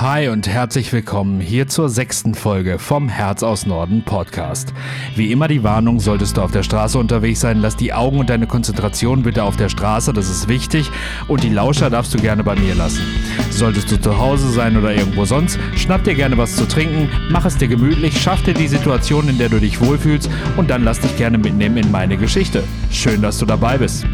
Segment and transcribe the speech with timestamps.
[0.00, 4.72] Hi und herzlich willkommen hier zur sechsten Folge vom Herz aus Norden Podcast.
[5.16, 8.30] Wie immer die Warnung, solltest du auf der Straße unterwegs sein, lass die Augen und
[8.30, 10.88] deine Konzentration bitte auf der Straße, das ist wichtig
[11.26, 13.02] und die Lauscher darfst du gerne bei mir lassen.
[13.50, 17.44] Solltest du zu Hause sein oder irgendwo sonst, schnapp dir gerne was zu trinken, mach
[17.44, 21.00] es dir gemütlich, schaff dir die Situation, in der du dich wohlfühlst und dann lass
[21.00, 22.62] dich gerne mitnehmen in meine Geschichte.
[22.92, 24.06] Schön, dass du dabei bist.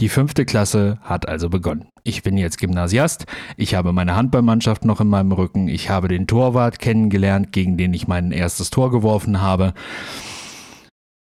[0.00, 1.93] Die fünfte Klasse hat also begonnen.
[2.06, 3.24] Ich bin jetzt Gymnasiast,
[3.56, 7.94] ich habe meine Handballmannschaft noch in meinem Rücken, ich habe den Torwart kennengelernt, gegen den
[7.94, 9.72] ich mein erstes Tor geworfen habe.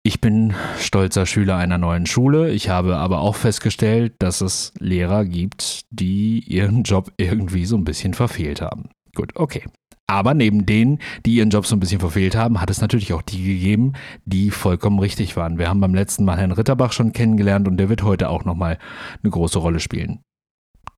[0.02, 2.50] Ich bin stolzer Schüler einer neuen Schule.
[2.50, 7.84] Ich habe aber auch festgestellt, dass es Lehrer gibt, die ihren Job irgendwie so ein
[7.84, 8.88] bisschen verfehlt haben.
[9.14, 9.64] Gut, okay.
[10.06, 13.22] Aber neben denen, die ihren Job so ein bisschen verfehlt haben, hat es natürlich auch
[13.22, 13.94] die gegeben,
[14.24, 15.58] die vollkommen richtig waren.
[15.58, 18.78] Wir haben beim letzten Mal Herrn Ritterbach schon kennengelernt und der wird heute auch nochmal
[19.22, 20.20] eine große Rolle spielen.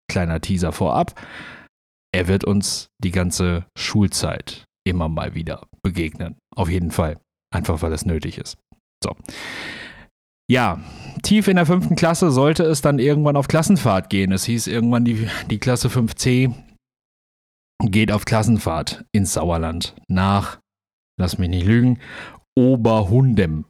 [0.08, 1.20] Kleiner Teaser vorab.
[2.12, 6.36] Er wird uns die ganze Schulzeit immer mal wieder begegnen.
[6.54, 7.18] Auf jeden Fall.
[7.52, 8.56] Einfach weil es nötig ist.
[9.02, 9.14] So.
[10.50, 10.80] Ja,
[11.22, 14.32] tief in der fünften Klasse sollte es dann irgendwann auf Klassenfahrt gehen.
[14.32, 16.54] Es hieß irgendwann die, die Klasse 5c
[17.84, 20.60] geht auf Klassenfahrt ins Sauerland nach,
[21.18, 21.98] lass mich nicht lügen,
[22.56, 23.66] Oberhundem.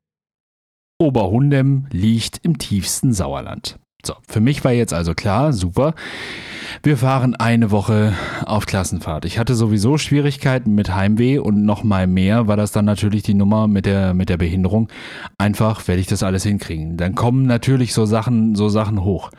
[1.01, 3.79] Oberhundem liegt im tiefsten Sauerland.
[4.05, 5.95] So, für mich war jetzt also klar, super.
[6.83, 9.25] Wir fahren eine Woche auf Klassenfahrt.
[9.25, 13.35] Ich hatte sowieso Schwierigkeiten mit Heimweh und noch mal mehr war das dann natürlich die
[13.35, 14.89] Nummer mit der, mit der Behinderung.
[15.39, 16.97] Einfach werde ich das alles hinkriegen.
[16.97, 19.31] Dann kommen natürlich so Sachen, so Sachen hoch.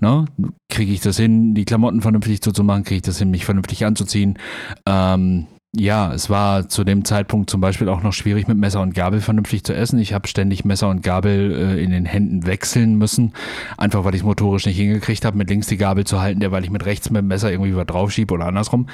[0.00, 0.26] Ne?
[0.68, 2.84] Kriege ich das hin, die Klamotten vernünftig zuzumachen?
[2.84, 4.38] Kriege ich das hin, mich vernünftig anzuziehen?
[4.86, 8.92] Ähm, ja, es war zu dem Zeitpunkt zum Beispiel auch noch schwierig, mit Messer und
[8.92, 10.00] Gabel vernünftig zu essen.
[10.00, 13.34] Ich habe ständig Messer und Gabel äh, in den Händen wechseln müssen,
[13.76, 16.64] einfach weil ich motorisch nicht hingekriegt habe, mit links die Gabel zu halten, der weil
[16.64, 18.88] ich mit rechts mit dem Messer irgendwie was draufschiebe oder andersrum.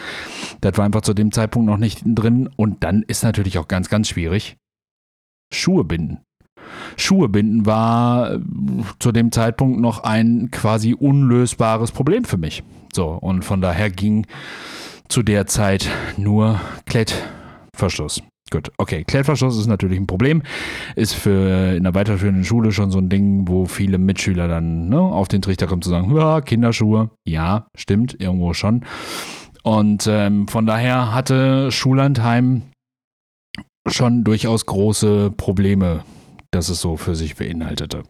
[0.60, 2.50] Das war einfach zu dem Zeitpunkt noch nicht drin.
[2.56, 4.58] Und dann ist natürlich auch ganz, ganz schwierig,
[5.50, 6.19] Schuhe binden.
[6.98, 8.41] Schuhe binden war äh,
[8.98, 12.62] zu dem Zeitpunkt noch ein quasi unlösbares Problem für mich.
[12.93, 14.26] So, und von daher ging
[15.09, 18.22] zu der Zeit nur Klettverschluss.
[18.50, 19.03] Gut, okay.
[19.05, 20.43] Klettverschluss ist natürlich ein Problem.
[20.94, 25.00] Ist für in der weiterführenden Schule schon so ein Ding, wo viele Mitschüler dann ne,
[25.00, 27.11] auf den Trichter kommen zu sagen, ja, Kinderschuhe.
[27.27, 28.84] Ja, stimmt, irgendwo schon.
[29.65, 32.62] Und ähm, von daher hatte Schullandheim
[33.88, 36.05] schon durchaus große Probleme,
[36.53, 38.05] dass es so für sich beinhaltete.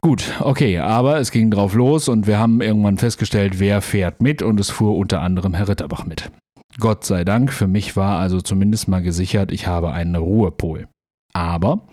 [0.00, 4.42] Gut, okay, aber es ging drauf los und wir haben irgendwann festgestellt, wer fährt mit
[4.42, 6.30] und es fuhr unter anderem Herr Ritterbach mit.
[6.78, 10.86] Gott sei Dank, für mich war also zumindest mal gesichert, ich habe einen Ruhepol.
[11.32, 11.88] Aber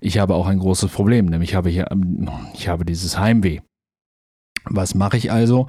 [0.00, 1.84] ich habe auch ein großes Problem, nämlich habe ich,
[2.54, 3.60] ich habe dieses Heimweh.
[4.64, 5.68] Was mache ich also?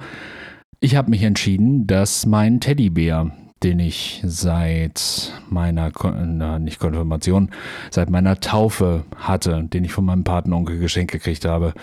[0.80, 3.30] Ich habe mich entschieden, dass mein Teddybär
[3.62, 7.50] den ich seit meiner, na, nicht Konfirmation,
[7.90, 11.74] seit meiner Taufe hatte, den ich von meinem Patenonkel geschenkt gekriegt habe,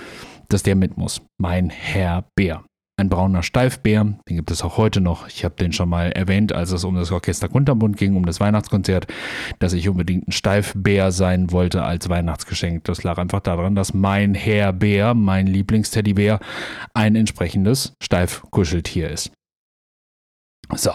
[0.49, 1.21] dass der mit muss.
[1.37, 2.63] Mein Herr Bär.
[2.99, 5.27] Ein brauner Steifbär, den gibt es auch heute noch.
[5.27, 8.39] Ich habe den schon mal erwähnt, als es um das Orchester Kunterbund ging, um das
[8.39, 9.05] Weihnachtskonzert,
[9.59, 12.85] dass ich unbedingt ein Steifbär sein wollte als Weihnachtsgeschenk.
[12.85, 16.39] Das lag einfach daran, dass mein Herr Bär, mein Lieblingsteddybär,
[16.95, 19.31] ein entsprechendes Steifkuscheltier ist.
[20.75, 20.91] So,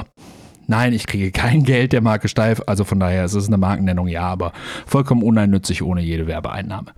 [0.73, 4.09] Nein, ich kriege kein Geld der Marke Steif, also von daher ist es eine Markennennung,
[4.09, 4.53] ja, aber
[4.87, 6.93] vollkommen uneinnützig ohne jede Werbeeinnahme.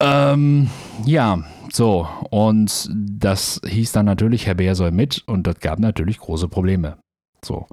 [0.00, 0.70] Ähm,
[1.04, 6.18] ja, so, und das hieß dann natürlich, Herr Bär soll mit und das gab natürlich
[6.18, 6.96] große Probleme.
[7.44, 7.66] So,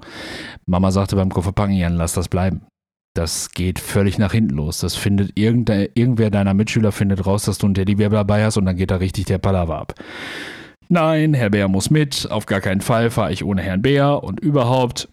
[0.66, 2.66] Mama sagte beim Kofferpacken, Jan, lass das bleiben.
[3.14, 4.80] Das geht völlig nach hinten los.
[4.80, 8.76] Das findet irgendwer deiner Mitschüler findet raus, dass du einen Teddybär dabei hast und dann
[8.76, 9.94] geht da richtig der Palaver ab.
[10.92, 14.40] Nein, Herr Bär muss mit, auf gar keinen Fall fahre ich ohne Herrn Bär und
[14.40, 15.08] überhaupt.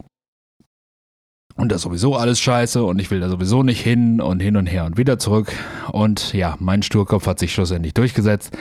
[1.55, 4.57] Und das ist sowieso alles scheiße und ich will da sowieso nicht hin und hin
[4.57, 5.53] und her und wieder zurück.
[5.91, 8.57] Und ja, mein Sturkopf hat sich schlussendlich durchgesetzt.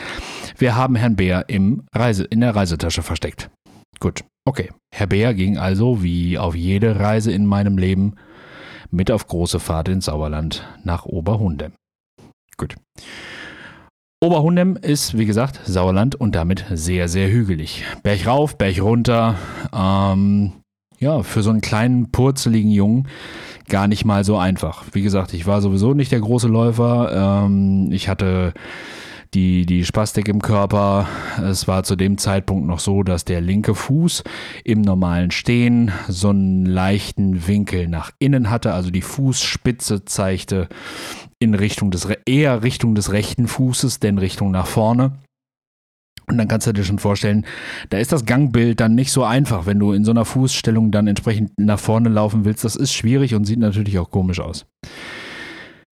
[0.59, 3.49] Wir haben Herrn Bär im Reise, in der Reisetasche versteckt.
[3.99, 4.71] Gut, okay.
[4.95, 8.17] Herr Bär ging also, wie auf jede Reise in meinem Leben,
[8.91, 11.73] mit auf große Fahrt ins Sauerland nach Oberhundem.
[12.59, 12.75] Gut.
[14.21, 17.85] Oberhundem ist, wie gesagt, Sauerland und damit sehr, sehr hügelig.
[18.03, 19.37] Berg rauf, Berg runter.
[19.75, 20.53] Ähm,
[20.99, 23.09] ja, für so einen kleinen, purzeligen Jungen
[23.69, 24.85] gar nicht mal so einfach.
[24.93, 27.45] Wie gesagt, ich war sowieso nicht der große Läufer.
[27.45, 28.55] Ähm, ich hatte
[29.35, 31.07] die, die Spastik im Körper.
[31.43, 34.25] Es war zu dem Zeitpunkt noch so, dass der linke Fuß
[34.65, 38.73] im normalen Stehen so einen leichten Winkel nach innen hatte.
[38.73, 40.69] Also die Fußspitze zeigte
[41.39, 45.13] in Richtung des, eher Richtung des rechten Fußes, denn Richtung nach vorne.
[46.29, 47.47] Und dann kannst du dir schon vorstellen,
[47.91, 51.07] da ist das Gangbild dann nicht so einfach, wenn du in so einer Fußstellung dann
[51.07, 52.65] entsprechend nach vorne laufen willst.
[52.65, 54.67] Das ist schwierig und sieht natürlich auch komisch aus.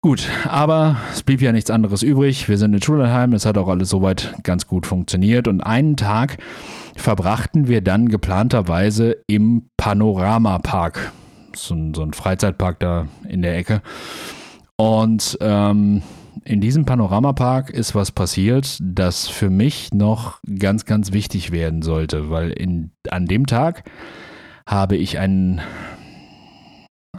[0.01, 2.47] Gut, aber es blieb ja nichts anderes übrig.
[2.49, 5.47] Wir sind in Schulheim, es hat auch alles soweit ganz gut funktioniert.
[5.47, 6.37] Und einen Tag
[6.95, 11.13] verbrachten wir dann geplanterweise im Panoramapark.
[11.55, 13.81] So ein, so ein Freizeitpark da in der Ecke.
[14.79, 16.03] Und ähm,
[16.45, 22.29] in diesem Panoramapark ist was passiert, das für mich noch ganz, ganz wichtig werden sollte,
[22.29, 23.89] weil in, an dem Tag
[24.67, 25.61] habe ich ein,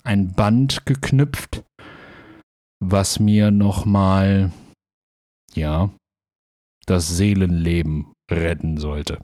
[0.05, 1.64] ein Band geknüpft,
[2.81, 4.52] was mir nochmal,
[5.54, 5.90] ja,
[6.87, 9.19] das Seelenleben retten sollte.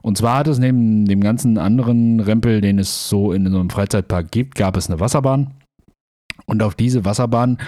[0.00, 3.70] Und zwar hat es neben dem ganzen anderen Rempel, den es so in so einem
[3.70, 5.52] Freizeitpark gibt, gab es eine Wasserbahn.
[6.44, 7.58] Und auf diese Wasserbahn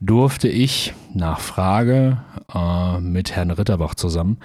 [0.00, 2.18] durfte ich nach Frage
[2.52, 4.38] äh, mit Herrn Ritterbach zusammen.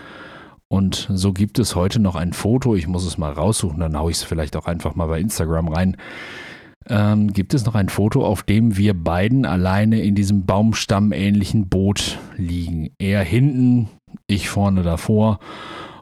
[0.68, 4.12] Und so gibt es heute noch ein Foto, ich muss es mal raussuchen, dann haue
[4.12, 5.98] ich es vielleicht auch einfach mal bei Instagram rein.
[6.88, 12.20] Ähm, gibt es noch ein Foto, auf dem wir beiden alleine in diesem Baumstamm-ähnlichen Boot
[12.38, 12.92] liegen.
[13.00, 13.90] Er hinten,
[14.28, 15.40] ich vorne davor.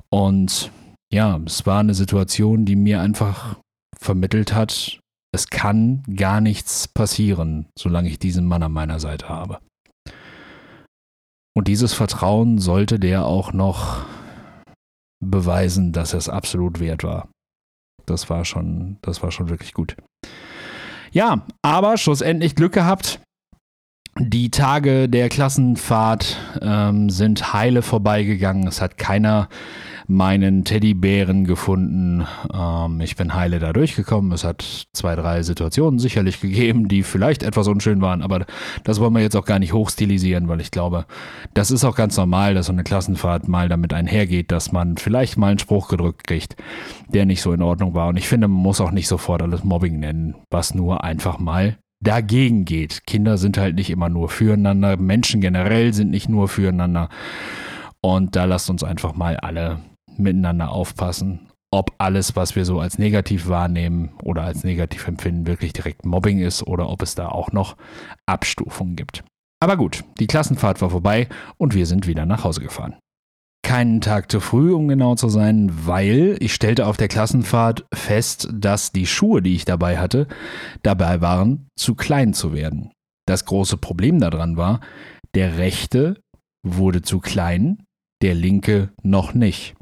[0.09, 0.71] Und
[1.11, 3.57] ja, es war eine Situation, die mir einfach
[3.97, 4.99] vermittelt hat,
[5.31, 9.59] es kann gar nichts passieren, solange ich diesen Mann an meiner Seite habe.
[11.55, 14.05] Und dieses Vertrauen sollte der auch noch
[15.23, 17.29] beweisen, dass er es absolut wert war.
[18.05, 19.95] Das war schon, das war schon wirklich gut.
[21.11, 23.19] Ja, aber schlussendlich Glück gehabt.
[24.17, 28.67] Die Tage der Klassenfahrt ähm, sind heile vorbeigegangen.
[28.67, 29.47] Es hat keiner
[30.09, 32.25] meinen Teddybären gefunden.
[32.51, 34.31] Ähm, ich bin heile da durchgekommen.
[34.31, 38.45] Es hat zwei, drei Situationen sicherlich gegeben, die vielleicht etwas unschön waren, aber
[38.83, 41.05] das wollen wir jetzt auch gar nicht hochstilisieren, weil ich glaube,
[41.53, 45.37] das ist auch ganz normal, dass so eine Klassenfahrt mal damit einhergeht, dass man vielleicht
[45.37, 46.55] mal einen Spruch gedrückt kriegt,
[47.07, 48.07] der nicht so in Ordnung war.
[48.07, 51.77] Und ich finde, man muss auch nicht sofort alles Mobbing nennen, was nur einfach mal
[52.01, 53.05] dagegen geht.
[53.05, 57.09] Kinder sind halt nicht immer nur füreinander, Menschen generell sind nicht nur füreinander.
[58.01, 59.79] Und da lasst uns einfach mal alle
[60.19, 65.73] miteinander aufpassen, ob alles, was wir so als negativ wahrnehmen oder als negativ empfinden, wirklich
[65.73, 67.77] direkt Mobbing ist oder ob es da auch noch
[68.25, 69.23] Abstufungen gibt.
[69.61, 71.27] Aber gut, die Klassenfahrt war vorbei
[71.57, 72.95] und wir sind wieder nach Hause gefahren.
[73.61, 78.47] Keinen Tag zu früh, um genau zu sein, weil ich stellte auf der Klassenfahrt fest,
[78.51, 80.27] dass die Schuhe, die ich dabei hatte,
[80.81, 82.91] dabei waren, zu klein zu werden.
[83.27, 84.79] Das große Problem daran war,
[85.35, 86.15] der rechte
[86.65, 87.83] wurde zu klein,
[88.23, 89.75] der linke noch nicht.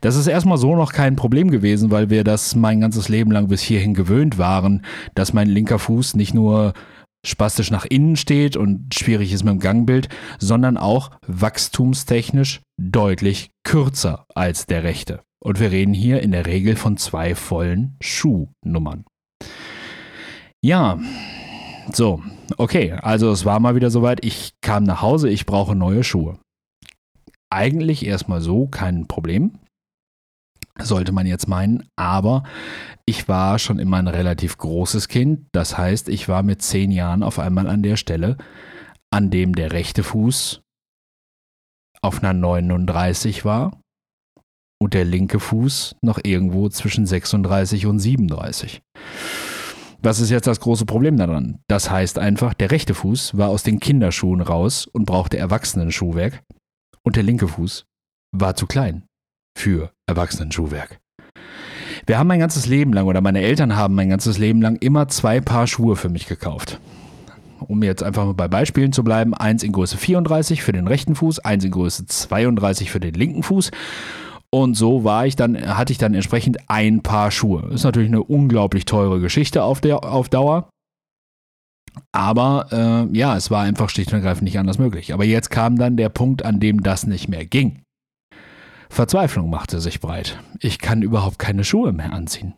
[0.00, 3.48] Das ist erstmal so noch kein Problem gewesen, weil wir das mein ganzes Leben lang
[3.48, 4.84] bis hierhin gewöhnt waren,
[5.14, 6.72] dass mein linker Fuß nicht nur
[7.24, 10.08] spastisch nach innen steht und schwierig ist mit dem Gangbild,
[10.38, 15.20] sondern auch wachstumstechnisch deutlich kürzer als der rechte.
[15.42, 19.04] Und wir reden hier in der Regel von zwei vollen Schuhnummern.
[20.62, 20.98] Ja,
[21.92, 22.22] so,
[22.58, 26.38] okay, also es war mal wieder soweit, ich kam nach Hause, ich brauche neue Schuhe
[27.50, 29.58] eigentlich erstmal so kein Problem,
[30.78, 32.44] sollte man jetzt meinen, aber
[33.04, 35.46] ich war schon immer ein relativ großes Kind.
[35.52, 38.36] Das heißt, ich war mit zehn Jahren auf einmal an der Stelle,
[39.10, 40.62] an dem der rechte Fuß
[42.02, 43.80] auf einer 39 war
[44.80, 48.80] und der linke Fuß noch irgendwo zwischen 36 und 37.
[50.02, 51.58] Was ist jetzt das große Problem daran?
[51.68, 56.42] Das heißt einfach, der rechte Fuß war aus den Kinderschuhen raus und brauchte Erwachsenenschuhwerk
[57.04, 57.84] und der linke Fuß
[58.32, 59.04] war zu klein
[59.56, 61.00] für Erwachsenenschuhwerk.
[62.06, 65.08] Wir haben mein ganzes Leben lang oder meine Eltern haben mein ganzes Leben lang immer
[65.08, 66.80] zwei Paar Schuhe für mich gekauft.
[67.60, 71.14] Um jetzt einfach mal bei Beispielen zu bleiben, eins in Größe 34 für den rechten
[71.14, 73.70] Fuß, eins in Größe 32 für den linken Fuß.
[74.50, 77.68] Und so war ich dann, hatte ich dann entsprechend ein Paar Schuhe.
[77.72, 80.70] Ist natürlich eine unglaublich teure Geschichte auf, der, auf Dauer.
[82.12, 82.66] Aber
[83.12, 85.12] äh, ja, es war einfach schlicht und ergreifend nicht anders möglich.
[85.14, 87.82] Aber jetzt kam dann der Punkt, an dem das nicht mehr ging.
[88.88, 90.38] Verzweiflung machte sich breit.
[90.60, 92.54] Ich kann überhaupt keine Schuhe mehr anziehen.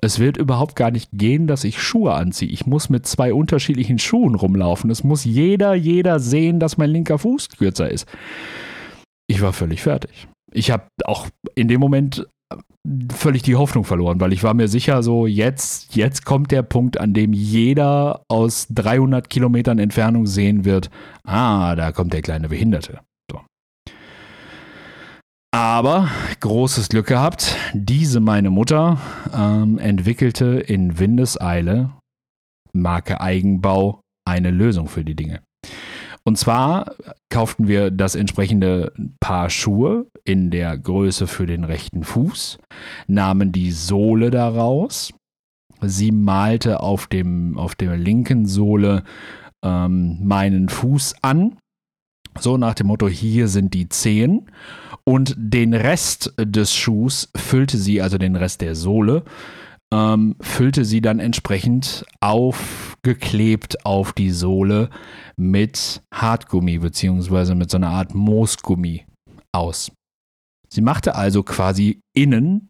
[0.00, 2.50] Es wird überhaupt gar nicht gehen, dass ich Schuhe anziehe.
[2.50, 4.90] Ich muss mit zwei unterschiedlichen Schuhen rumlaufen.
[4.90, 8.08] Es muss jeder, jeder sehen, dass mein linker Fuß kürzer ist.
[9.26, 10.28] Ich war völlig fertig.
[10.52, 12.26] Ich habe auch in dem Moment
[13.12, 16.98] völlig die Hoffnung verloren, weil ich war mir sicher, so jetzt, jetzt kommt der Punkt,
[16.98, 20.90] an dem jeder aus 300 Kilometern Entfernung sehen wird,
[21.24, 23.00] ah, da kommt der kleine Behinderte.
[23.30, 23.40] So.
[25.52, 26.08] Aber
[26.40, 28.98] großes Glück gehabt, diese meine Mutter
[29.34, 31.90] ähm, entwickelte in Windeseile,
[32.72, 35.42] Marke Eigenbau, eine Lösung für die Dinge.
[36.30, 36.94] Und zwar
[37.28, 42.60] kauften wir das entsprechende Paar Schuhe in der Größe für den rechten Fuß,
[43.08, 45.12] nahmen die Sohle daraus.
[45.82, 49.02] Sie malte auf, dem, auf der linken Sohle
[49.64, 51.56] ähm, meinen Fuß an.
[52.38, 54.46] So nach dem Motto, hier sind die Zehen.
[55.02, 59.24] Und den Rest des Schuhs füllte sie, also den Rest der Sohle,
[59.92, 64.90] ähm, füllte sie dann entsprechend aufgeklebt auf die Sohle
[65.36, 69.06] mit Hartgummi beziehungsweise mit so einer Art Moosgummi
[69.52, 69.90] aus.
[70.72, 72.68] Sie machte also quasi innen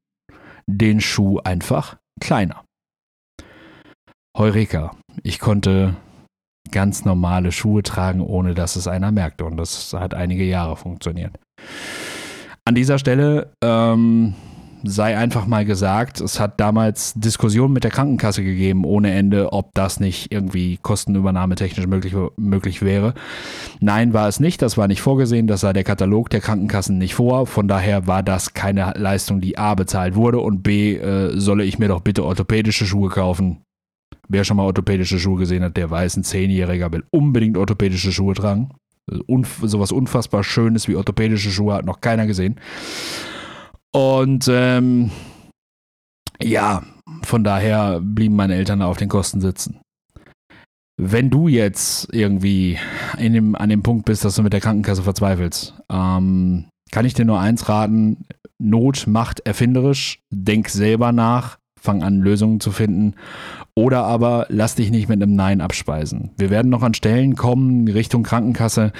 [0.67, 2.65] den Schuh einfach kleiner.
[4.37, 5.97] Heureka, ich konnte
[6.71, 11.39] ganz normale Schuhe tragen, ohne dass es einer merkte und das hat einige Jahre funktioniert.
[12.65, 14.35] An dieser Stelle ähm,
[14.83, 19.75] sei einfach mal gesagt, es hat damals Diskussionen mit der Krankenkasse gegeben, ohne Ende, ob
[19.75, 23.15] das nicht irgendwie kostenübernahmetechnisch möglich, möglich wäre.
[23.81, 27.15] Nein, war es nicht, das war nicht vorgesehen, das sah der Katalog der Krankenkassen nicht
[27.15, 27.47] vor.
[27.47, 31.79] Von daher war das keine Leistung, die A bezahlt wurde und B, äh, solle ich
[31.79, 33.63] mir doch bitte orthopädische Schuhe kaufen.
[34.29, 38.35] Wer schon mal orthopädische Schuhe gesehen hat, der weiß, ein Zehnjähriger will unbedingt orthopädische Schuhe
[38.35, 38.71] tragen.
[39.27, 42.57] Unf sowas unfassbar Schönes wie orthopädische Schuhe hat noch keiner gesehen.
[43.92, 45.11] Und ähm,
[46.42, 46.82] ja,
[47.23, 49.80] von daher blieben meine Eltern auf den Kosten sitzen.
[50.97, 52.78] Wenn du jetzt irgendwie
[53.18, 57.14] in dem, an dem Punkt bist, dass du mit der Krankenkasse verzweifelst, ähm, kann ich
[57.14, 58.25] dir nur eins raten:
[58.59, 63.14] Not macht erfinderisch, denk selber nach, fang an, Lösungen zu finden.
[63.75, 66.30] Oder aber lass dich nicht mit einem Nein abspeisen.
[66.37, 68.92] Wir werden noch an Stellen kommen, Richtung Krankenkasse,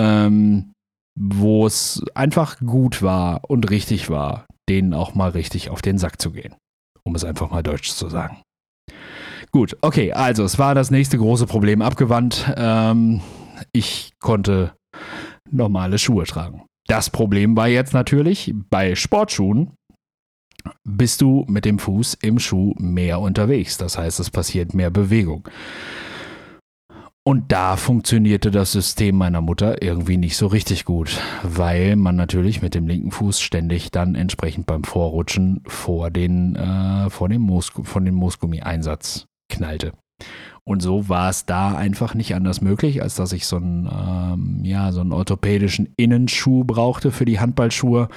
[0.00, 0.72] ähm,
[1.18, 6.20] wo es einfach gut war und richtig war, denen auch mal richtig auf den Sack
[6.20, 6.54] zu gehen.
[7.02, 8.42] Um es einfach mal deutsch zu sagen.
[9.50, 12.52] Gut, okay, also es war das nächste große Problem abgewandt.
[12.56, 13.22] Ähm,
[13.72, 14.74] ich konnte
[15.50, 16.64] normale Schuhe tragen.
[16.86, 19.72] Das Problem war jetzt natürlich, bei Sportschuhen
[20.84, 23.78] bist du mit dem Fuß im Schuh mehr unterwegs.
[23.78, 25.48] Das heißt, es passiert mehr Bewegung.
[27.28, 32.62] Und da funktionierte das System meiner Mutter irgendwie nicht so richtig gut, weil man natürlich
[32.62, 37.70] mit dem linken Fuß ständig dann entsprechend beim Vorrutschen vor den, äh, vor dem Moos,
[37.82, 39.92] von dem Moosgummi-Einsatz knallte.
[40.64, 44.60] Und so war es da einfach nicht anders möglich, als dass ich so einen, ähm,
[44.64, 48.08] ja, so einen orthopädischen Innenschuh brauchte für die Handballschuhe,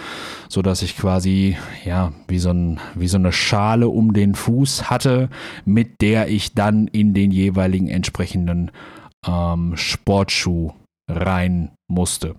[0.48, 5.28] sodass ich quasi, ja, wie so, ein, wie so eine Schale um den Fuß hatte,
[5.66, 8.72] mit der ich dann in den jeweiligen entsprechenden
[9.26, 10.74] ähm, Sportschuh
[11.10, 12.36] rein musste.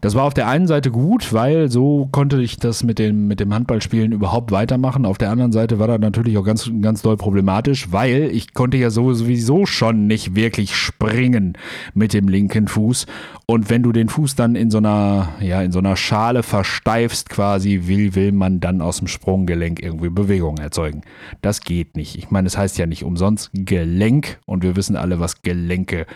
[0.00, 3.38] Das war auf der einen Seite gut, weil so konnte ich das mit dem, mit
[3.38, 5.04] dem Handballspielen überhaupt weitermachen.
[5.04, 8.78] Auf der anderen Seite war das natürlich auch ganz, ganz doll problematisch, weil ich konnte
[8.78, 11.58] ja sowieso schon nicht wirklich springen
[11.92, 13.06] mit dem linken Fuß.
[13.44, 17.28] Und wenn du den Fuß dann in so einer, ja, in so einer Schale versteifst
[17.28, 21.02] quasi, will, will man dann aus dem Sprunggelenk irgendwie Bewegung erzeugen.
[21.42, 22.16] Das geht nicht.
[22.16, 26.06] Ich meine, es heißt ja nicht umsonst Gelenk und wir wissen alle, was Gelenke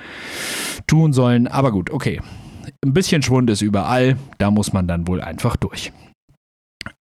[0.87, 1.49] tun sollen.
[1.49, 2.21] Aber gut, okay
[2.85, 5.93] ein bisschen Schwund ist überall, da muss man dann wohl einfach durch.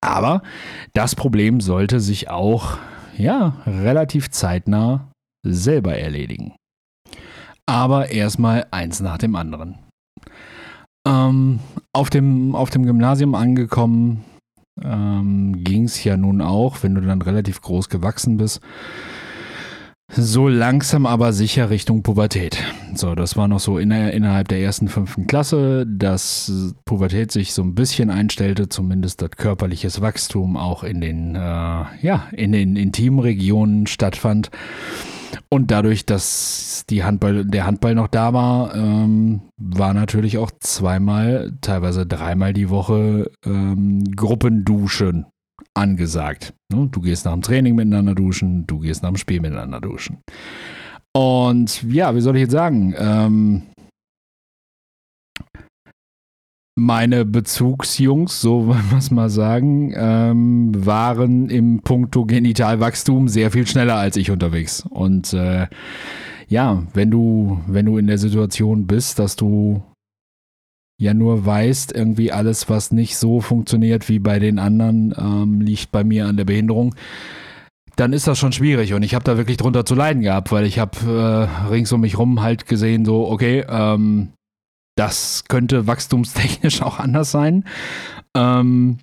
[0.02, 0.42] Aber
[0.94, 2.78] das Problem sollte sich auch,
[3.18, 5.12] ja, relativ zeitnah
[5.46, 6.56] selber erledigen.
[7.66, 9.80] Aber erstmal eins nach dem anderen.
[11.08, 11.60] Ähm,
[11.94, 14.24] auf, dem, auf dem Gymnasium angekommen
[14.82, 18.62] ähm, ging es ja nun auch, wenn du dann relativ groß gewachsen bist,
[20.16, 22.64] so langsam aber sicher Richtung Pubertät.
[22.94, 27.64] So, das war noch so in innerhalb der ersten fünften Klasse, dass Pubertät sich so
[27.64, 33.88] ein bisschen einstellte, zumindest das körperliches Wachstum auch in den, äh, ja, in den Intimregionen
[33.88, 34.52] stattfand.
[35.50, 41.54] Und dadurch, dass die Handball, der Handball noch da war, ähm, war natürlich auch zweimal,
[41.62, 45.26] teilweise dreimal die Woche ähm, Gruppenduschen
[45.76, 46.54] angesagt.
[46.72, 46.88] Ne?
[46.92, 50.20] Du gehst nach dem Training miteinander duschen, du gehst nach dem Spiel miteinander duschen.
[51.16, 52.94] Und ja, wie soll ich jetzt sagen?
[52.98, 53.64] Ähm,
[56.76, 63.68] meine Bezugsjungs, so wollen wir es mal sagen, ähm, waren im Punkto Genitalwachstum sehr viel
[63.68, 64.86] schneller als ich unterwegs.
[64.90, 65.68] Und äh,
[66.48, 69.82] ja, wenn du, wenn du in der Situation bist, dass du
[71.00, 75.92] ja nur weißt, irgendwie alles, was nicht so funktioniert wie bei den anderen, ähm, liegt
[75.92, 76.96] bei mir an der Behinderung,
[77.96, 78.94] dann ist das schon schwierig.
[78.94, 82.02] Und ich habe da wirklich drunter zu leiden gehabt, weil ich habe äh, rings um
[82.02, 84.34] mich rum halt gesehen, so, okay, ähm,
[84.96, 87.66] das könnte wachstumstechnisch auch anders sein.
[88.36, 89.00] Ähm,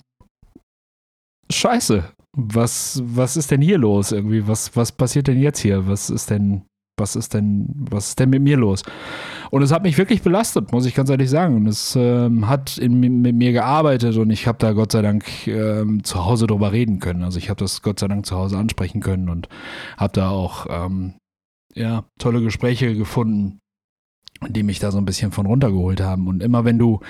[1.51, 2.05] scheiße.
[2.37, 4.47] Was, was ist denn hier los irgendwie?
[4.47, 5.89] Was, was passiert denn jetzt hier?
[5.89, 6.63] Was ist denn
[7.01, 8.85] was ist denn, was ist denn mit mir los?
[9.51, 11.57] Und es hat mich wirklich belastet, muss ich ganz ehrlich sagen.
[11.57, 15.49] Und es ähm, hat in, mit mir gearbeitet und ich habe da Gott sei Dank
[15.49, 17.25] ähm, zu Hause drüber reden können.
[17.25, 19.49] Also ich habe das Gott sei Dank zu Hause ansprechen können und
[19.97, 21.15] habe da auch ähm,
[21.75, 23.61] ja, tolle Gespräche gefunden
[24.49, 26.27] die mich da so ein bisschen von runtergeholt haben.
[26.27, 27.01] Und immer wenn du,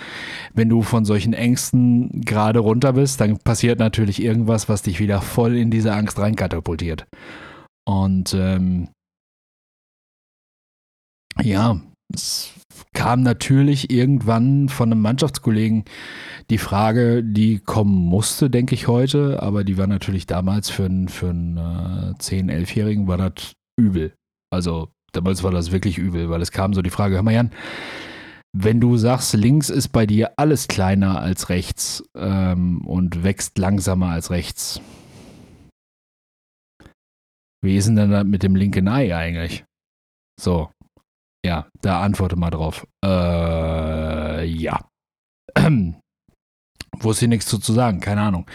[0.53, 5.21] wenn du von solchen Ängsten gerade runter bist, dann passiert natürlich irgendwas, was dich wieder
[5.21, 7.07] voll in diese Angst reinkatapultiert.
[7.87, 8.89] Und ähm,
[11.43, 11.81] ja,
[12.13, 12.53] es
[12.93, 15.85] kam natürlich irgendwann von einem Mannschaftskollegen
[16.51, 21.09] die Frage, die kommen musste, denke ich heute, aber die war natürlich damals für einen,
[21.09, 24.13] für einen äh, 10-, 11-Jährigen war das übel.
[24.53, 27.53] Also damals war das wirklich übel, weil es kam so die Frage, hör mal Jan,
[28.53, 34.09] wenn du sagst, links ist bei dir alles kleiner als rechts ähm, und wächst langsamer
[34.09, 34.81] als rechts,
[37.63, 39.65] wie ist denn dann mit dem linken Ei eigentlich?
[40.41, 40.71] So,
[41.45, 42.87] ja, da antworte mal drauf.
[43.05, 44.81] Äh, ja.
[47.01, 48.47] Wusste ich nichts zu, zu sagen, keine Ahnung.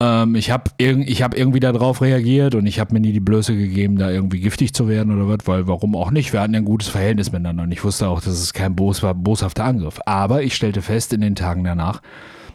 [0.00, 3.56] Ähm, ich habe irg hab irgendwie darauf reagiert und ich habe mir nie die Blöße
[3.56, 6.32] gegeben, da irgendwie giftig zu werden oder was, weil warum auch nicht?
[6.32, 9.00] Wir hatten ja ein gutes Verhältnis miteinander und ich wusste auch, dass es kein bos
[9.00, 10.00] boshafter Angriff.
[10.06, 12.02] Aber ich stellte fest in den Tagen danach,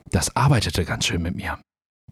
[0.10, 1.57] das arbeitete ganz schön mit mir.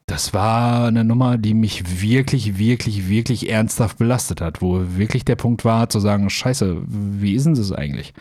[0.08, 5.36] Das war eine Nummer, die mich wirklich, wirklich, wirklich ernsthaft belastet hat, wo wirklich der
[5.36, 8.14] Punkt war zu sagen, scheiße, wie ist denn das eigentlich?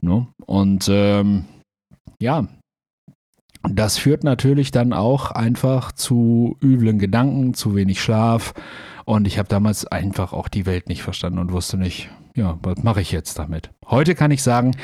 [0.00, 0.26] No?
[0.46, 1.44] Und ähm,
[2.20, 2.48] ja,
[3.62, 8.54] das führt natürlich dann auch einfach zu üblen Gedanken, zu wenig Schlaf.
[9.04, 12.82] Und ich habe damals einfach auch die Welt nicht verstanden und wusste nicht, ja, was
[12.82, 13.70] mache ich jetzt damit?
[13.86, 14.76] Heute kann ich sagen,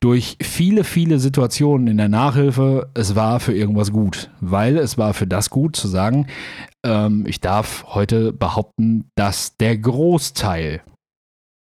[0.00, 5.14] durch viele, viele Situationen in der Nachhilfe, es war für irgendwas gut, weil es war
[5.14, 6.26] für das gut zu sagen,
[6.84, 10.82] ähm, ich darf heute behaupten, dass der Großteil,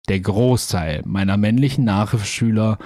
[0.08, 2.78] der Großteil meiner männlichen Nachhilfeschüler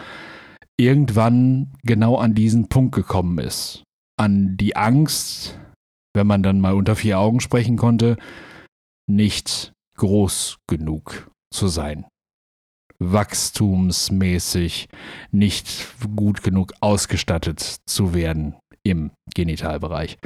[0.77, 3.85] irgendwann genau an diesen Punkt gekommen ist.
[4.19, 5.59] An die Angst,
[6.15, 8.17] wenn man dann mal unter vier Augen sprechen konnte,
[9.09, 12.07] nicht groß genug zu sein.
[13.13, 14.89] Wachstumsmäßig
[15.31, 15.87] nicht
[16.17, 20.19] gut genug ausgestattet zu werden im Genitalbereich.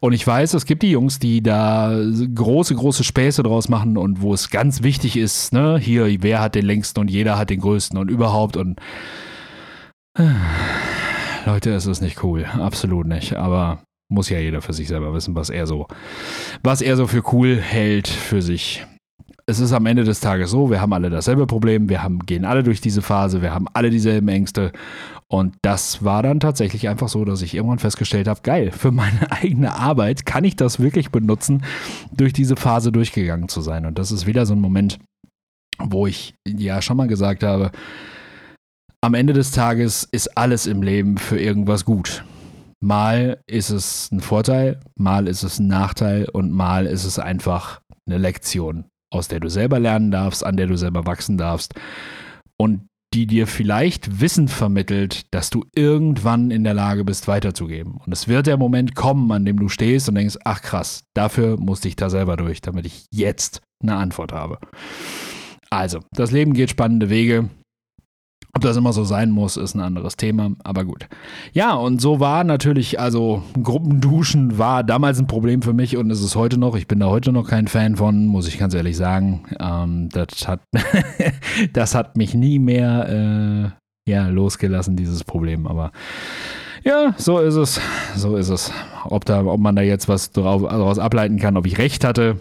[0.00, 1.98] Und ich weiß, es gibt die Jungs, die da
[2.34, 6.54] große, große Späße draus machen und wo es ganz wichtig ist, ne, hier, wer hat
[6.54, 8.78] den längsten und jeder hat den größten und überhaupt und
[11.46, 12.44] Leute, es ist nicht cool.
[12.44, 13.34] Absolut nicht.
[13.34, 15.86] Aber muss ja jeder für sich selber wissen, was er so,
[16.62, 18.84] was er so für cool hält für sich.
[19.52, 22.46] Es ist am Ende des Tages so, wir haben alle dasselbe Problem, wir haben, gehen
[22.46, 24.72] alle durch diese Phase, wir haben alle dieselben Ängste.
[25.28, 29.30] Und das war dann tatsächlich einfach so, dass ich irgendwann festgestellt habe, geil, für meine
[29.30, 31.64] eigene Arbeit kann ich das wirklich benutzen,
[32.16, 33.84] durch diese Phase durchgegangen zu sein.
[33.84, 34.98] Und das ist wieder so ein Moment,
[35.78, 37.72] wo ich ja schon mal gesagt habe,
[39.02, 42.24] am Ende des Tages ist alles im Leben für irgendwas gut.
[42.80, 47.82] Mal ist es ein Vorteil, mal ist es ein Nachteil und mal ist es einfach
[48.06, 51.74] eine Lektion, aus der du selber lernen darfst, an der du selber wachsen darfst
[52.56, 58.00] und die dir vielleicht Wissen vermittelt, dass du irgendwann in der Lage bist, weiterzugeben.
[58.04, 61.58] Und es wird der Moment kommen, an dem du stehst und denkst, ach krass, dafür
[61.58, 64.58] musste ich da selber durch, damit ich jetzt eine Antwort habe.
[65.68, 67.50] Also, das Leben geht spannende Wege.
[68.54, 71.08] Ob das immer so sein muss, ist ein anderes Thema, aber gut.
[71.54, 76.22] Ja, und so war natürlich, also Gruppenduschen war damals ein Problem für mich und ist
[76.22, 76.76] es heute noch.
[76.76, 79.44] Ich bin da heute noch kein Fan von, muss ich ganz ehrlich sagen.
[79.58, 80.60] Ähm, das, hat
[81.72, 83.74] das hat mich nie mehr
[84.06, 85.90] äh, ja, losgelassen, dieses Problem, aber
[86.84, 87.80] ja, so ist es.
[88.16, 88.70] So ist es.
[89.04, 92.40] Ob, da, ob man da jetzt was daraus ableiten kann, ob ich recht hatte,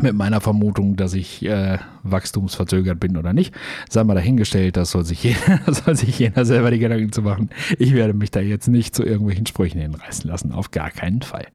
[0.00, 3.54] mit meiner Vermutung, dass ich äh, wachstumsverzögert bin oder nicht,
[3.88, 7.50] sei mal dahingestellt, das soll sich, jeder, soll sich jeder selber die Gedanken zu machen.
[7.78, 11.46] Ich werde mich da jetzt nicht zu irgendwelchen Sprüchen hinreißen lassen, auf gar keinen Fall.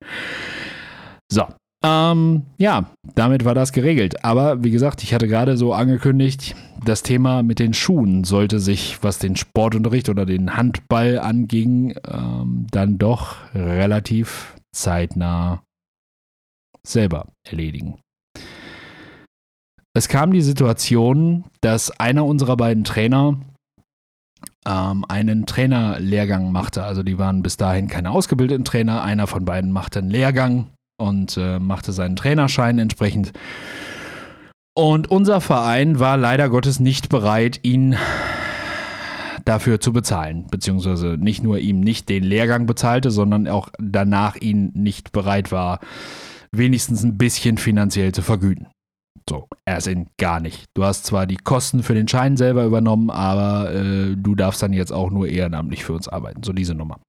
[1.31, 1.45] So,
[1.83, 4.23] ähm, ja, damit war das geregelt.
[4.23, 9.03] Aber wie gesagt, ich hatte gerade so angekündigt, das Thema mit den Schuhen sollte sich,
[9.03, 15.61] was den Sportunterricht oder den Handball anging, ähm, dann doch relativ zeitnah
[16.85, 17.99] selber erledigen.
[19.95, 23.39] Es kam die Situation, dass einer unserer beiden Trainer
[24.65, 26.84] ähm, einen Trainerlehrgang machte.
[26.84, 29.03] Also die waren bis dahin keine ausgebildeten Trainer.
[29.03, 30.67] Einer von beiden machte einen Lehrgang
[30.99, 33.34] und äh, machte seinen Trainerschein entsprechend.
[34.75, 37.95] Und unser Verein war leider Gottes nicht bereit, ihn
[39.45, 44.71] dafür zu bezahlen, beziehungsweise nicht nur ihm nicht den Lehrgang bezahlte, sondern auch danach ihn
[44.73, 45.79] nicht bereit war,
[46.51, 48.67] wenigstens ein bisschen finanziell zu vergüten.
[49.29, 50.65] So, er sind gar nicht.
[50.73, 54.73] Du hast zwar die Kosten für den Schein selber übernommen, aber äh, du darfst dann
[54.73, 56.43] jetzt auch nur ehrenamtlich für uns arbeiten.
[56.43, 56.99] So diese Nummer.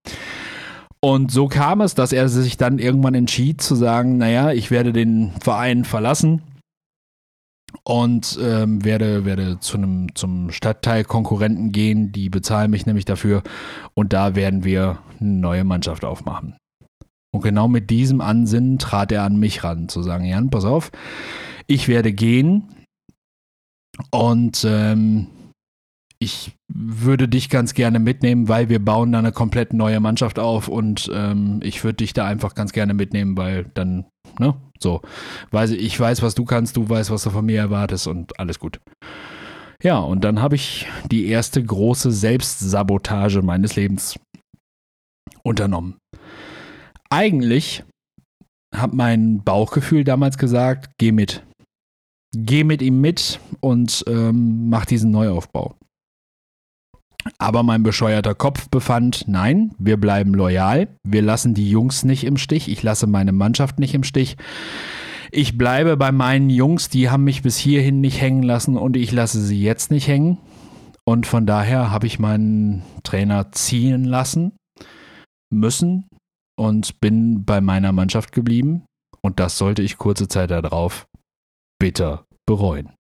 [1.00, 4.92] Und so kam es, dass er sich dann irgendwann entschied zu sagen, naja, ich werde
[4.92, 6.42] den Verein verlassen
[7.83, 12.12] und ähm, werde, werde zu einem zum Stadtteilkonkurrenten gehen.
[12.12, 13.42] Die bezahlen mich nämlich dafür
[13.92, 16.57] und da werden wir eine neue Mannschaft aufmachen.
[17.35, 20.90] Und genau mit diesem Ansinnen trat er an mich ran, zu sagen, Jan, pass auf,
[21.66, 22.74] ich werde gehen
[24.11, 25.29] und ähm,
[26.18, 30.68] ich würde dich ganz gerne mitnehmen, weil wir bauen da eine komplett neue Mannschaft auf
[30.68, 34.07] und ähm, ich würde dich da einfach ganz gerne mitnehmen, weil dann,
[34.38, 35.03] ne, so,
[35.53, 38.59] ich, ich weiß, was du kannst, du weißt, was du von mir erwartest und alles
[38.59, 38.81] gut.
[39.83, 44.18] Ja, und dann habe ich die erste große Selbstsabotage meines Lebens
[45.42, 45.98] unternommen.
[47.11, 47.85] Eigentlich
[48.74, 51.44] hat mein Bauchgefühl damals gesagt, geh mit
[52.37, 55.75] geh mit ihm mit und ähm, mach diesen Neuaufbau.
[57.38, 62.37] Aber mein bescheuerter Kopf befand, nein, wir bleiben loyal, wir lassen die Jungs nicht im
[62.37, 64.37] Stich, ich lasse meine Mannschaft nicht im Stich.
[65.31, 69.11] Ich bleibe bei meinen Jungs, die haben mich bis hierhin nicht hängen lassen und ich
[69.11, 70.38] lasse sie jetzt nicht hängen.
[71.07, 74.53] Und von daher habe ich meinen Trainer ziehen lassen
[75.51, 76.09] müssen
[76.57, 78.85] und bin bei meiner Mannschaft geblieben.
[79.23, 81.07] Und das sollte ich kurze Zeit darauf
[81.81, 82.90] bitter bereuen.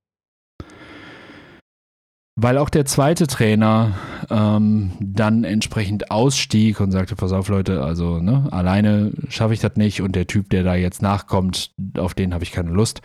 [2.36, 3.92] Weil auch der zweite Trainer
[4.28, 9.76] ähm, dann entsprechend ausstieg und sagte, pass auf Leute, also ne, alleine schaffe ich das
[9.76, 13.02] nicht und der Typ, der da jetzt nachkommt, auf den habe ich keine Lust.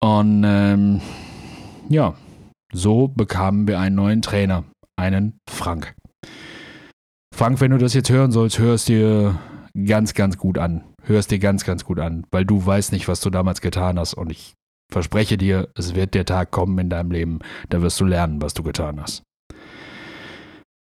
[0.00, 1.00] Und ähm,
[1.88, 2.14] ja,
[2.72, 4.64] so bekamen wir einen neuen Trainer,
[4.96, 5.94] einen Frank.
[7.32, 9.38] Frank, wenn du das jetzt hören sollst, hörst dir
[9.86, 10.82] ganz, ganz gut an.
[11.04, 14.14] Hörst dir ganz, ganz gut an, weil du weißt nicht, was du damals getan hast
[14.14, 14.54] und ich
[14.90, 18.54] verspreche dir, es wird der Tag kommen in deinem Leben, da wirst du lernen, was
[18.54, 19.22] du getan hast.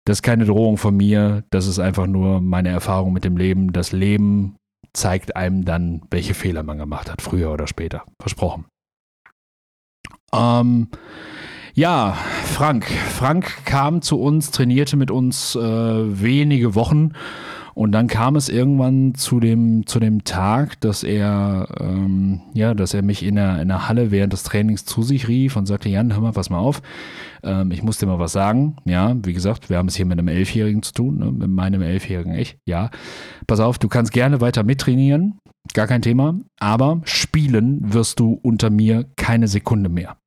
[0.06, 3.72] Das ist keine Drohung von mir, das ist einfach nur meine Erfahrung mit dem Leben.
[3.72, 4.56] Das Leben
[4.94, 8.04] zeigt einem dann, welche Fehler man gemacht hat, früher oder später.
[8.20, 8.66] Versprochen.
[10.34, 10.88] Ähm,
[11.74, 12.14] ja,
[12.46, 12.86] Frank.
[12.86, 17.14] Frank kam zu uns, trainierte mit uns äh, wenige Wochen
[17.74, 22.94] und dann kam es irgendwann zu dem, zu dem Tag, dass er, ähm, ja, dass
[22.94, 25.90] er mich in der, in der Halle während des Trainings zu sich rief und sagte,
[25.90, 26.82] Jan, hör mal, pass mal auf.
[27.44, 28.76] Ähm, ich muss dir mal was sagen.
[28.86, 31.32] Ja, wie gesagt, wir haben es hier mit einem Elfjährigen zu tun, ne?
[31.32, 32.58] mit meinem Elfjährigen, ich.
[32.68, 32.90] Ja,
[33.48, 35.38] pass auf, du kannst gerne weiter mittrainieren.
[35.74, 36.40] Gar kein Thema.
[36.60, 40.18] Aber spielen wirst du unter mir keine Sekunde mehr.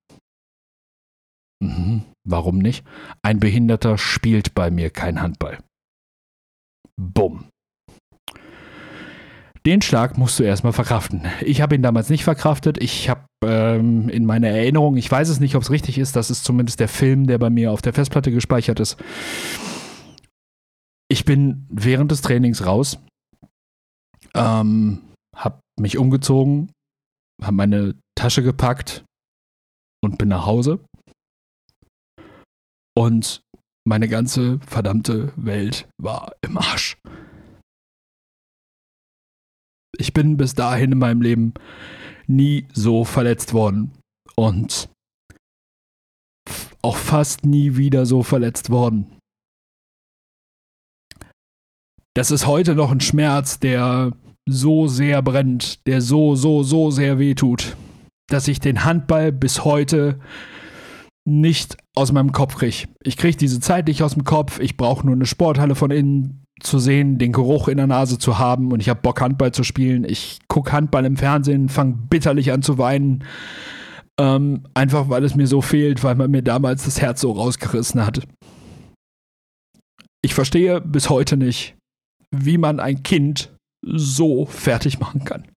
[1.61, 2.85] Mhm, warum nicht?
[3.23, 5.59] Ein Behinderter spielt bei mir kein Handball.
[7.01, 7.49] Bumm.
[9.67, 11.23] Den Schlag musst du erstmal verkraften.
[11.41, 12.77] Ich habe ihn damals nicht verkraftet.
[12.83, 16.31] Ich habe ähm, in meiner Erinnerung, ich weiß es nicht, ob es richtig ist, das
[16.31, 19.03] ist zumindest der Film, der bei mir auf der Festplatte gespeichert ist.
[21.09, 22.99] Ich bin während des Trainings raus,
[24.35, 25.01] ähm,
[25.35, 26.71] habe mich umgezogen,
[27.43, 29.05] habe meine Tasche gepackt
[30.03, 30.81] und bin nach Hause.
[32.97, 33.41] Und
[33.85, 36.97] meine ganze verdammte Welt war im Arsch.
[39.99, 41.55] Ich bin bis dahin in meinem Leben
[42.27, 43.93] nie so verletzt worden
[44.35, 44.89] und
[46.83, 49.19] auch fast nie wieder so verletzt worden.
[52.15, 54.13] Das ist heute noch ein Schmerz, der
[54.47, 57.77] so sehr brennt, der so, so, so sehr wehtut,
[58.29, 60.21] dass ich den Handball bis heute
[61.27, 62.89] nicht aus meinem Kopf kriege.
[63.03, 64.61] Ich kriege diese Zeit nicht aus dem Kopf.
[64.61, 68.39] Ich brauche nur eine Sporthalle von innen zu sehen, den Geruch in der Nase zu
[68.39, 70.05] haben und ich habe Bock, Handball zu spielen.
[70.05, 73.25] Ich gucke Handball im Fernsehen, fange bitterlich an zu weinen.
[74.21, 78.07] Ähm, einfach weil es mir so fehlt, weil man mir damals das Herz so rausgerissen
[78.07, 78.21] hat.
[80.23, 81.75] Ich verstehe bis heute nicht,
[82.31, 83.53] wie man ein Kind
[83.85, 85.49] so fertig machen kann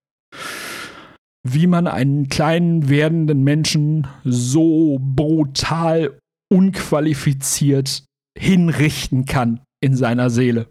[1.44, 6.18] wie man einen kleinen werdenden Menschen so brutal
[6.52, 8.04] unqualifiziert
[8.38, 10.68] hinrichten kann in seiner Seele.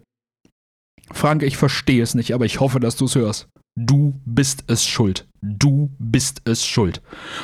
[1.11, 3.47] Frank, ich verstehe es nicht, aber ich hoffe, dass du es hörst.
[3.79, 5.27] Du bist es schuld.
[5.41, 7.01] Du bist es schuld.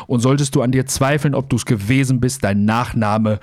[0.07, 3.39] Und solltest du an dir zweifeln, ob du es gewesen bist, dein Nachname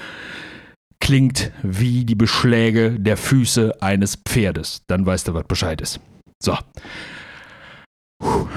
[1.01, 4.83] klingt wie die Beschläge der Füße eines Pferdes.
[4.89, 6.01] Dann weißt du, was Bescheid ist.
[6.43, 6.57] So.
[8.21, 8.50] Puh.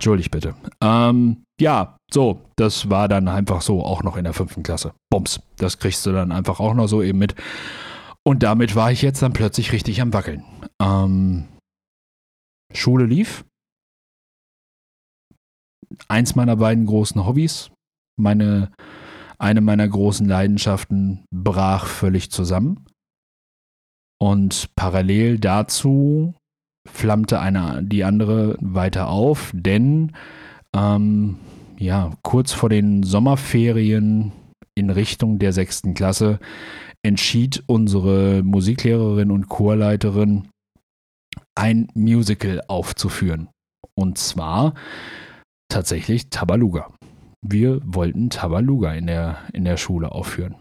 [0.00, 0.54] Entschuldigt bitte.
[0.80, 4.94] Ähm, ja, so, das war dann einfach so auch noch in der fünften Klasse.
[5.10, 5.42] Bums.
[5.58, 7.34] Das kriegst du dann einfach auch noch so eben mit.
[8.26, 10.42] Und damit war ich jetzt dann plötzlich richtig am Wackeln.
[10.80, 11.48] Ähm,
[12.72, 13.44] Schule lief.
[16.08, 17.70] eins meiner beiden großen Hobbys.
[18.18, 18.72] Meine,
[19.38, 22.86] eine meiner großen Leidenschaften brach völlig zusammen.
[24.18, 26.34] Und parallel dazu
[26.88, 30.12] flammte eine, die andere weiter auf, denn
[30.74, 31.36] ähm,
[31.78, 34.32] ja, kurz vor den Sommerferien
[34.74, 36.38] in Richtung der sechsten Klasse
[37.02, 40.48] entschied unsere Musiklehrerin und Chorleiterin,
[41.54, 43.48] ein Musical aufzuführen.
[43.94, 44.74] Und zwar
[45.68, 46.92] tatsächlich Tabaluga.
[47.42, 50.56] Wir wollten Tabaluga in der, in der Schule aufführen.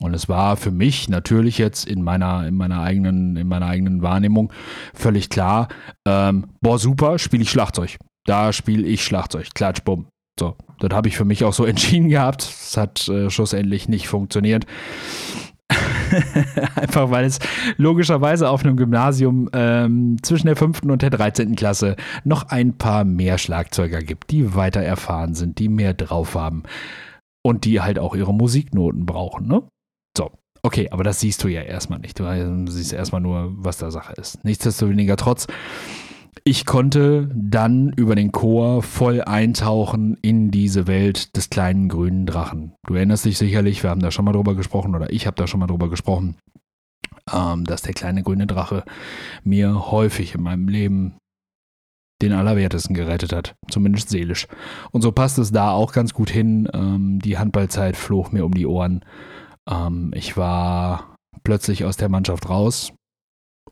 [0.00, 4.02] Und es war für mich natürlich jetzt in meiner, in meiner, eigenen, in meiner eigenen
[4.02, 4.52] Wahrnehmung
[4.94, 5.68] völlig klar,
[6.06, 7.98] ähm, boah, super, spiele ich Schlagzeug.
[8.24, 9.54] Da spiele ich Schlagzeug.
[9.54, 10.06] Klatsch, bumm.
[10.38, 12.42] So, das habe ich für mich auch so entschieden gehabt.
[12.42, 14.66] Es hat äh, schlussendlich nicht funktioniert.
[16.76, 17.38] Einfach weil es
[17.76, 20.82] logischerweise auf einem Gymnasium ähm, zwischen der 5.
[20.82, 21.56] und der 13.
[21.56, 26.64] Klasse noch ein paar mehr Schlagzeuger gibt, die weiter erfahren sind, die mehr drauf haben
[27.42, 29.48] und die halt auch ihre Musiknoten brauchen.
[29.48, 29.62] Ne?
[30.64, 32.18] Okay, aber das siehst du ja erstmal nicht.
[32.18, 34.44] Du siehst erstmal nur, was da Sache ist.
[34.44, 35.48] Nichtsdestoweniger trotz
[36.44, 42.72] ich konnte dann über den Chor voll eintauchen in diese Welt des kleinen grünen Drachen.
[42.86, 45.46] Du erinnerst dich sicherlich, wir haben da schon mal drüber gesprochen oder ich habe da
[45.46, 46.36] schon mal drüber gesprochen,
[47.32, 48.84] ähm, dass der kleine grüne Drache
[49.44, 51.14] mir häufig in meinem Leben
[52.22, 54.46] den Allerwertesten gerettet hat, zumindest seelisch.
[54.90, 56.68] Und so passt es da auch ganz gut hin.
[56.72, 59.04] Ähm, die Handballzeit flog mir um die Ohren.
[59.70, 62.92] Ähm, ich war plötzlich aus der Mannschaft raus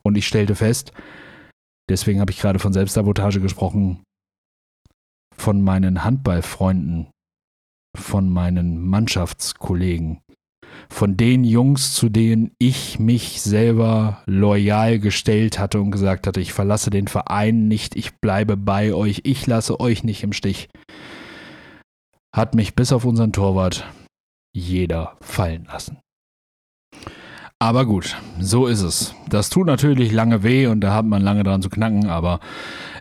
[0.03, 0.93] und ich stellte fest,
[1.91, 4.05] Deswegen habe ich gerade von Selbstsabotage gesprochen.
[5.37, 7.09] Von meinen Handballfreunden,
[7.99, 10.21] von meinen Mannschaftskollegen,
[10.89, 16.53] von den Jungs, zu denen ich mich selber loyal gestellt hatte und gesagt hatte, ich
[16.53, 20.69] verlasse den Verein nicht, ich bleibe bei euch, ich lasse euch nicht im Stich,
[22.37, 23.85] hat mich bis auf unseren Torwart
[24.53, 25.99] jeder fallen lassen.
[27.63, 29.15] Aber gut, so ist es.
[29.29, 32.41] Das tut natürlich lange weh und da hat man lange dran zu knacken, aber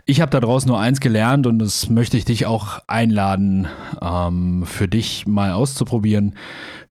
[0.04, 3.68] ich habe da draußen nur eins gelernt und das möchte ich dich auch einladen,
[4.02, 6.34] ähm, für dich mal auszuprobieren.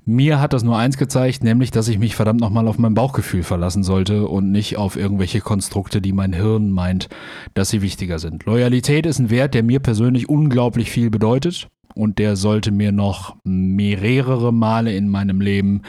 [0.04, 3.44] Mir hat das nur eins gezeigt, nämlich, dass ich mich verdammt nochmal auf mein Bauchgefühl
[3.44, 7.08] verlassen sollte und nicht auf irgendwelche Konstrukte, die mein Hirn meint,
[7.54, 8.46] dass sie wichtiger sind.
[8.46, 11.70] Loyalität ist ein Wert, der mir persönlich unglaublich viel bedeutet
[12.00, 15.82] und der sollte mir noch mehrere Male in meinem Leben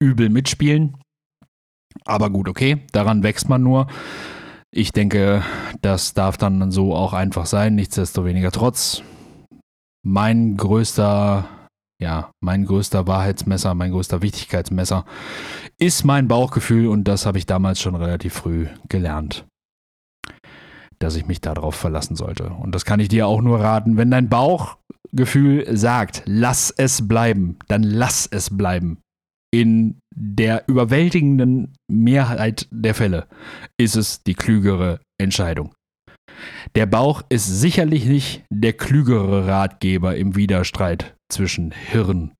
[0.00, 0.96] übel mitspielen.
[2.04, 3.86] Aber gut, okay, daran wächst man nur.
[4.74, 5.42] Ich denke,
[5.82, 7.74] das darf dann so auch einfach sein.
[7.74, 9.02] Nichtsdestoweniger trotz.
[10.04, 11.48] Mein größter,
[12.00, 15.04] ja, mein größter Wahrheitsmesser, mein größter Wichtigkeitsmesser
[15.78, 19.44] ist mein Bauchgefühl und das habe ich damals schon relativ früh gelernt,
[20.98, 22.50] dass ich mich darauf verlassen sollte.
[22.50, 24.28] Und das kann ich dir auch nur raten, wenn dein
[25.14, 29.02] Bauchgefühl sagt, lass es bleiben, dann lass es bleiben
[29.52, 33.28] in der überwältigenden Mehrheit der Fälle
[33.78, 35.74] ist es die klügere Entscheidung.
[36.74, 42.34] Der Bauch ist sicherlich nicht der klügere Ratgeber im Widerstreit zwischen Hirn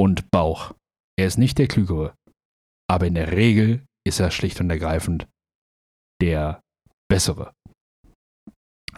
[0.00, 0.74] und Bauch.
[1.18, 2.14] Er ist nicht der klügere,
[2.90, 5.28] aber in der Regel ist er schlicht und ergreifend
[6.20, 6.60] der
[7.08, 7.52] bessere.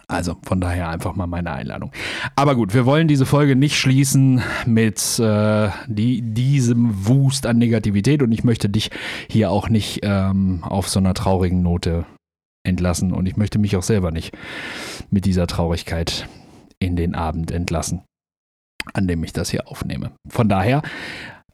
[0.09, 1.91] Also von daher einfach mal meine Einladung.
[2.35, 8.21] Aber gut, wir wollen diese Folge nicht schließen mit äh, die, diesem Wust an Negativität
[8.21, 8.89] und ich möchte dich
[9.29, 12.05] hier auch nicht ähm, auf so einer traurigen Note
[12.65, 14.33] entlassen und ich möchte mich auch selber nicht
[15.09, 16.29] mit dieser Traurigkeit
[16.79, 18.03] in den Abend entlassen,
[18.93, 20.11] an dem ich das hier aufnehme.
[20.29, 20.83] Von daher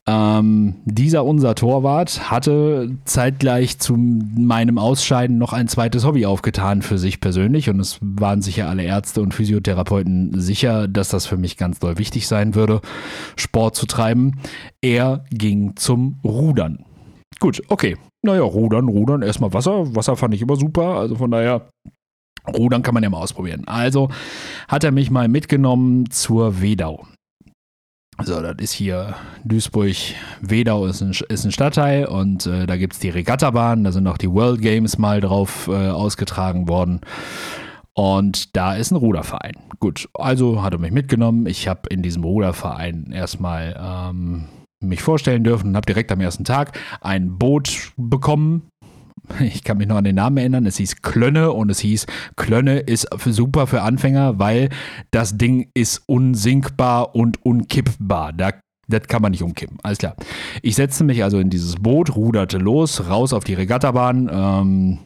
[0.05, 6.97] ähm, dieser unser Torwart hatte zeitgleich zu meinem Ausscheiden noch ein zweites Hobby aufgetan für
[6.97, 11.55] sich persönlich und es waren sicher alle Ärzte und Physiotherapeuten sicher, dass das für mich
[11.55, 12.81] ganz doll wichtig sein würde,
[13.37, 14.39] Sport zu treiben.
[14.81, 16.83] Er ging zum Rudern.
[17.39, 17.95] Gut, okay.
[18.25, 19.95] Naja, Rudern, Rudern, erstmal Wasser.
[19.95, 21.69] Wasser fand ich immer super, also von daher
[22.47, 23.63] Rudern kann man ja mal ausprobieren.
[23.67, 24.09] Also
[24.67, 27.05] hat er mich mal mitgenommen zur Wedau.
[28.21, 32.99] So, das ist hier Duisburg-Wedau ist ein, ist ein Stadtteil und äh, da gibt es
[32.99, 37.01] die Regattabahn, da sind auch die World Games mal drauf äh, ausgetragen worden.
[37.95, 39.53] Und da ist ein Ruderverein.
[39.79, 41.45] Gut, also hat er mich mitgenommen.
[41.45, 44.45] Ich habe in diesem Ruderverein erstmal ähm,
[44.79, 48.69] mich vorstellen dürfen und habe direkt am ersten Tag ein Boot bekommen
[49.39, 52.05] ich kann mich noch an den Namen erinnern, es hieß Klönne und es hieß,
[52.35, 54.69] Klönne ist super für Anfänger, weil
[55.11, 58.33] das Ding ist unsinkbar und unkippbar.
[58.33, 58.51] Da
[58.89, 59.77] das kann man nicht umkippen.
[59.81, 60.15] Alles klar.
[60.61, 64.29] Ich setzte mich also in dieses Boot, ruderte los, raus auf die Regattabahn.
[64.31, 64.99] Ähm,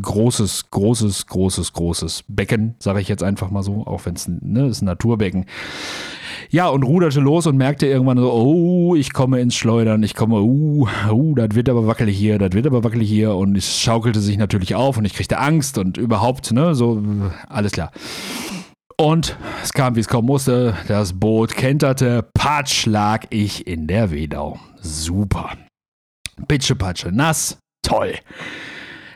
[0.00, 4.68] großes, großes, großes, großes Becken, sage ich jetzt einfach mal so, auch wenn es ne,
[4.68, 5.46] ist ein Naturbecken.
[6.50, 10.40] Ja, und ruderte los und merkte irgendwann so, oh, ich komme ins Schleudern, ich komme,
[10.40, 14.20] uh, uh, das wird aber wackelig hier, das wird aber wackelig hier und es schaukelte
[14.20, 17.02] sich natürlich auf und ich kriegte Angst und überhaupt, ne, so,
[17.48, 17.90] alles klar.
[18.96, 24.12] Und es kam, wie es kommen musste, das Boot kenterte, patsch lag ich in der
[24.12, 24.60] Wedau.
[24.80, 25.50] Super.
[26.46, 28.14] Pitsche-Patsche, nass, toll.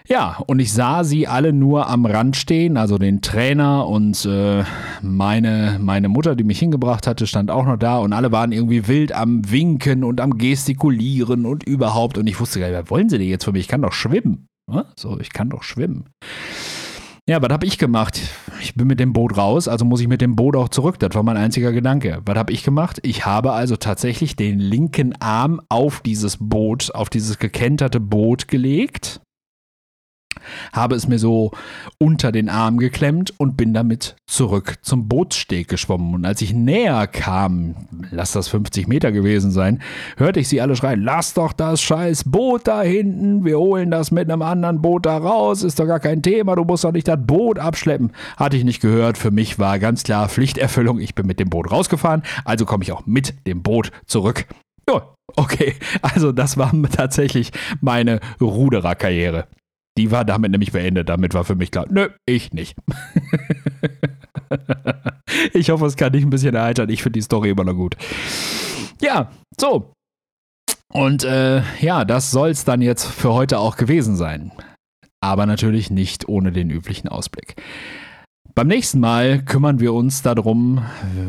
[0.08, 4.64] Ja, und ich sah sie alle nur am Rand stehen, also den Trainer und äh,
[5.02, 8.88] meine, meine Mutter, die mich hingebracht hatte, stand auch noch da und alle waren irgendwie
[8.88, 12.16] wild am Winken und am Gestikulieren und überhaupt.
[12.16, 13.58] Und ich wusste gar nicht, was wollen sie denn jetzt von mir?
[13.58, 14.46] Ich kann doch schwimmen.
[14.96, 16.06] So, ich kann doch schwimmen.
[17.28, 18.18] Ja, was habe ich gemacht?
[18.62, 20.98] Ich bin mit dem Boot raus, also muss ich mit dem Boot auch zurück.
[20.98, 22.22] Das war mein einziger Gedanke.
[22.24, 22.98] Was habe ich gemacht?
[23.02, 29.20] Ich habe also tatsächlich den linken Arm auf dieses Boot, auf dieses gekenterte Boot gelegt
[30.72, 31.52] habe es mir so
[31.98, 36.14] unter den Arm geklemmt und bin damit zurück zum Bootssteg geschwommen.
[36.14, 37.74] Und als ich näher kam,
[38.10, 39.80] lass das 50 Meter gewesen sein,
[40.16, 44.10] hörte ich sie alle schreien, lass doch das scheiß Boot da hinten, wir holen das
[44.10, 47.08] mit einem anderen Boot da raus, ist doch gar kein Thema, du musst doch nicht
[47.08, 48.12] das Boot abschleppen.
[48.36, 51.70] Hatte ich nicht gehört, für mich war ganz klar Pflichterfüllung, ich bin mit dem Boot
[51.70, 54.46] rausgefahren, also komme ich auch mit dem Boot zurück.
[54.88, 55.02] Ja,
[55.36, 59.46] okay, also das war tatsächlich meine Rudererkarriere.
[59.98, 61.08] Die war damit nämlich beendet.
[61.08, 62.76] Damit war für mich klar, nö, ich nicht.
[65.52, 66.88] ich hoffe, es kann dich ein bisschen erheitern.
[66.88, 67.96] Ich finde die Story immer noch gut.
[69.02, 69.92] Ja, so.
[70.92, 74.52] Und äh, ja, das soll es dann jetzt für heute auch gewesen sein.
[75.20, 77.56] Aber natürlich nicht ohne den üblichen Ausblick.
[78.58, 80.84] Beim nächsten Mal kümmern wir uns darum,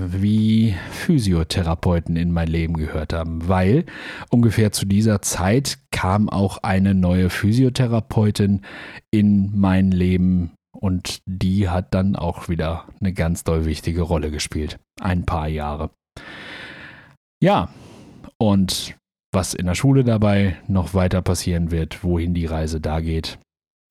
[0.08, 3.86] wie Physiotherapeuten in mein Leben gehört haben, weil
[4.32, 8.62] ungefähr zu dieser Zeit kam auch eine neue Physiotherapeutin
[9.12, 14.80] in mein Leben und die hat dann auch wieder eine ganz doll wichtige Rolle gespielt.
[15.00, 15.92] Ein paar Jahre.
[17.44, 17.70] Ja,
[18.40, 18.96] und
[19.32, 23.38] was in der Schule dabei noch weiter passieren wird, wohin die Reise da geht,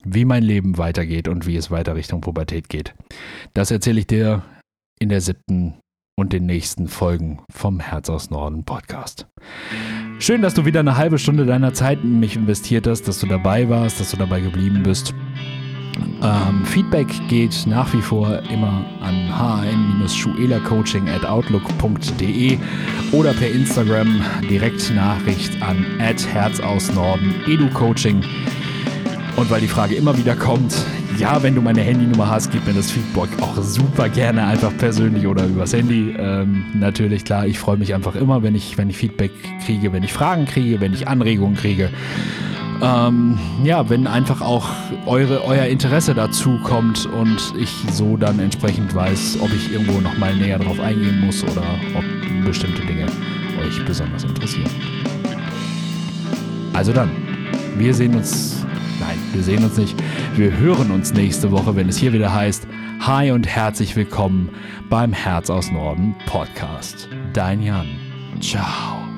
[0.03, 2.95] wie mein Leben weitergeht und wie es weiter Richtung Pubertät geht.
[3.53, 4.43] Das erzähle ich dir
[4.99, 5.75] in der siebten
[6.15, 9.27] und den nächsten Folgen vom Herz aus Norden Podcast.
[10.19, 13.27] Schön, dass du wieder eine halbe Stunde deiner Zeit in mich investiert hast, dass du
[13.27, 15.13] dabei warst, dass du dabei geblieben bist.
[16.21, 22.57] Ähm, Feedback geht nach wie vor immer an hn-schuela-coaching at outlook.de
[23.13, 28.23] oder per Instagram direkt Nachricht an at herzausnorden educoaching.
[29.39, 30.75] Und weil die Frage immer wieder kommt,
[31.17, 35.25] ja, wenn du meine Handynummer hast, gib mir das Feedback auch super gerne einfach persönlich
[35.27, 36.13] oder übers Handy.
[36.19, 39.31] Ähm, natürlich, klar, ich freue mich einfach immer, wenn ich, wenn ich Feedback
[39.65, 41.89] kriege, wenn ich Fragen kriege, wenn ich Anregungen kriege.
[42.81, 44.67] Ähm, ja, wenn einfach auch
[45.05, 50.35] eure, euer Interesse dazu kommt und ich so dann entsprechend weiß, ob ich irgendwo nochmal
[50.35, 51.63] näher drauf eingehen muss oder
[51.95, 52.03] ob
[52.45, 53.05] bestimmte Dinge
[53.65, 54.69] euch besonders interessieren.
[56.73, 57.09] Also dann,
[57.77, 58.58] wir sehen uns
[58.99, 59.95] Nein, wir sehen uns nicht.
[60.35, 62.67] Wir hören uns nächste Woche, wenn es hier wieder heißt,
[63.01, 64.49] Hi und herzlich willkommen
[64.89, 67.07] beim Herz aus Norden Podcast.
[67.33, 67.87] Dein Jan.
[68.41, 69.08] Ciao.